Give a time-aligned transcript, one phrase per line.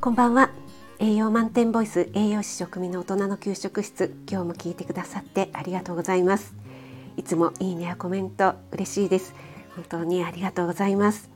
[0.00, 0.50] こんばんは。
[1.00, 6.54] 栄養満点ボイス栄養士食味の大人の給食室今日も聞いてくださってありがとうございます。
[7.16, 9.34] いつもいいねやコメント嬉しいです。
[9.78, 11.30] 本当にありがとうございます、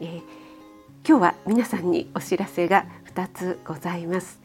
[0.00, 0.20] えー、
[1.06, 4.40] 今日は皆さんにお知らせが2つございます、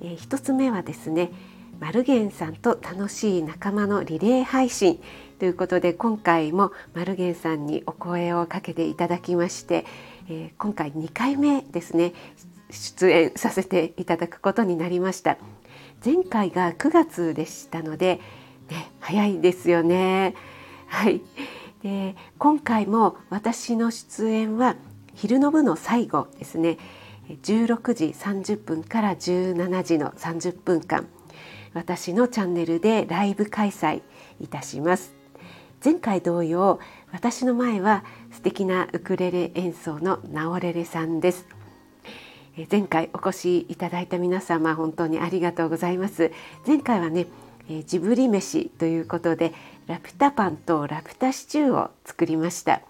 [0.00, 1.30] えー、1つ目はですね
[1.78, 4.98] マルゲンさんと楽しい仲間のリレー配信
[5.38, 9.84] ということで今回もマルゲンさんにお声をかけていただきまして、
[10.30, 12.14] えー、今回2回目ですね。
[12.74, 15.38] 出演させていただくことになりました。
[16.04, 18.20] 前回が9月でしたので、
[18.70, 20.34] ね、早いですよね。
[20.86, 21.22] はい。
[21.82, 24.76] で今回も私の出演は
[25.14, 26.78] 昼の部の最後ですね。
[27.42, 31.06] 16時30分から17時の30分間
[31.72, 34.02] 私のチャンネルでライブ開催
[34.40, 35.14] いたします。
[35.84, 36.80] 前回同様
[37.12, 41.46] 私の前は素敵なウクレレ演奏のナオレレさんです。
[42.70, 46.30] 前回お越しいただいた皆様本当にありがとうございます。
[46.64, 47.26] 前回はね
[47.86, 49.52] ジブリ飯ということで
[49.88, 52.82] ラピュタパンとラピュタシチューを作りました。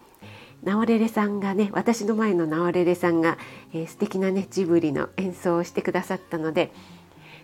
[0.64, 3.38] ナオレレさんがね私の前のナオレレさんが、
[3.72, 6.70] えー、素敵なねジブリの演奏をしてくださったので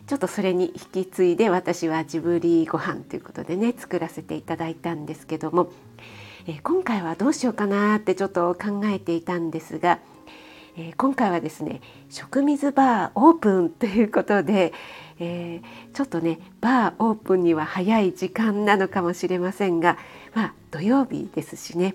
[0.06, 5.70] ちょっとそれに引き継いで私はジブリご飯ということでね作らせていただいたんですけども、
[6.46, 10.00] えー、今回はどうしようかなってちょっと考えていたんですが
[10.76, 14.72] えー、今回はですね食水バーオープンということで、
[15.18, 19.98] えー、ちょっとねバーオープンには早い時間なのかもしれませんが、
[20.34, 21.94] まあ、土曜日ですしね、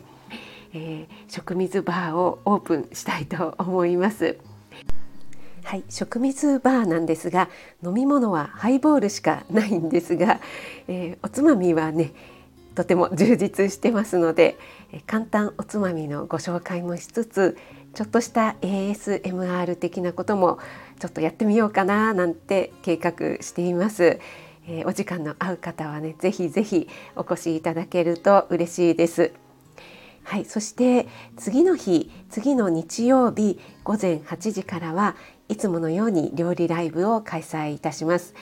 [0.74, 4.38] えー、食水バーをオープンしたいと思います。
[5.64, 7.50] はい、食水バーなんですが
[7.84, 10.40] 飲み物はハイボールしかないんですが、
[10.88, 12.14] え、おつまみはね
[12.76, 14.58] とても充実してますので
[15.08, 17.58] 簡単おつまみのご紹介もしつつ
[17.96, 20.60] ちょっとした ASMR 的なことも
[21.00, 24.20] ちょっとやってみようかななんて計画しています。
[24.68, 29.32] えー、お時間の合う方はねぜひぜひお越しいただけると嬉しいです。
[30.24, 35.16] はい、そして次の日次の日曜日午前8時からは
[35.48, 38.34] いつものように料理ライブを開催いたします。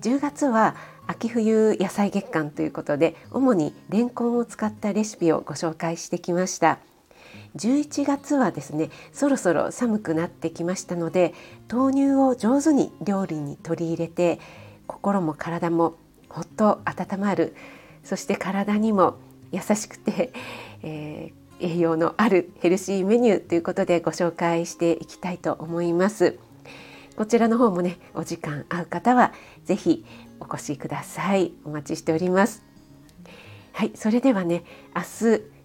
[0.00, 0.76] 10月は
[1.06, 6.78] 秋冬野菜月間ということで主にレンコンを使ったレシピをご紹介してきました。
[7.56, 11.34] 11月はですねそろそろ寒くなってきましたので
[11.70, 14.40] 豆乳を上手に料理に取り入れて
[14.86, 15.94] 心も体も
[16.28, 17.54] ほっと温まる
[18.02, 19.16] そして体にも
[19.50, 20.32] 優しくて、
[20.82, 26.38] えー、栄養のあるヘルシーメニューということでご紹介していきたいと思います。
[27.16, 29.32] こちらの方もねお時間合う方は
[29.64, 30.04] 是非
[30.40, 32.64] お越しくださいお待ちしております
[33.72, 34.64] はいそれではね
[34.96, 35.06] 明日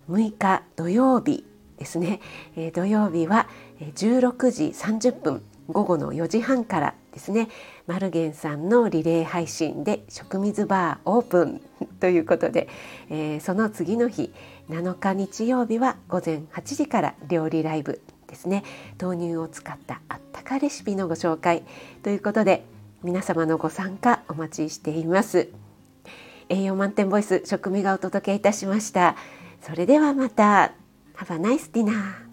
[0.09, 1.48] 6日土曜日
[1.79, 2.19] ですね、
[2.55, 3.47] え、土曜日は
[3.95, 7.47] 16時30分午後の4時半からですね。
[7.87, 11.61] マルゲンさんのリレー配信で食水バーオープン
[11.99, 12.67] ということで、
[13.09, 14.33] えー、その次の日
[14.69, 18.63] 7日日曜日は午前8時から料理ライブですね。
[18.99, 21.63] 豆乳を使ったあったかレシピのご紹介
[22.03, 22.65] ということで
[23.03, 25.49] 皆様のご参加お待ちしています。
[26.49, 29.15] 栄養満点ボイス食味がお届けいたしました。
[29.61, 30.78] それではまた。
[31.19, 32.28] Have a nice dinner.